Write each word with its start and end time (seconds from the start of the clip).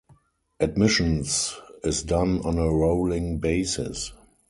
Admissions 0.59 1.59
is 1.83 2.01
done 2.01 2.41
on 2.43 2.57
a 2.57 2.67
rolling 2.73 3.37
basis. 3.37 4.11